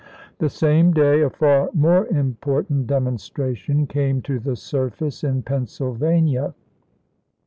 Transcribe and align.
The 0.39 0.49
same 0.49 0.93
day 0.93 1.21
a 1.21 1.29
far 1.29 1.69
more 1.75 2.07
important 2.07 2.87
demonstra 2.87 3.55
tion 3.55 3.85
came 3.85 4.23
to 4.23 4.39
the 4.39 4.55
surface 4.55 5.23
in 5.23 5.43
Pennsylvania. 5.43 6.55